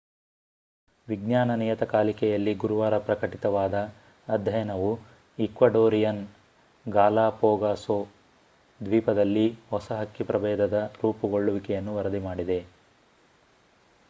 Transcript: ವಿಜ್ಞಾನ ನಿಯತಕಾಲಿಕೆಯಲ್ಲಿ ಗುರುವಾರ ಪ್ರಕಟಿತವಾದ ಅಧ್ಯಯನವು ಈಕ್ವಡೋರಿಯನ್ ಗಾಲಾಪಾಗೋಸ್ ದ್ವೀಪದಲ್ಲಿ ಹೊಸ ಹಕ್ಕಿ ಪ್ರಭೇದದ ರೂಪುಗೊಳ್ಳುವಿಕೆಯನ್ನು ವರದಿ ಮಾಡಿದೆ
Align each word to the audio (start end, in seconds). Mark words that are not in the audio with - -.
ವಿಜ್ಞಾನ 1.07 1.55
ನಿಯತಕಾಲಿಕೆಯಲ್ಲಿ 1.55 2.53
ಗುರುವಾರ 2.53 2.95
ಪ್ರಕಟಿತವಾದ 2.99 3.75
ಅಧ್ಯಯನವು 4.27 4.89
ಈಕ್ವಡೋರಿಯನ್ 5.39 6.23
ಗಾಲಾಪಾಗೋಸ್ 6.85 7.87
ದ್ವೀಪದಲ್ಲಿ 8.79 9.45
ಹೊಸ 9.69 9.91
ಹಕ್ಕಿ 9.99 10.23
ಪ್ರಭೇದದ 10.23 10.79
ರೂಪುಗೊಳ್ಳುವಿಕೆಯನ್ನು 11.01 11.93
ವರದಿ 11.99 12.21
ಮಾಡಿದೆ 12.21 12.59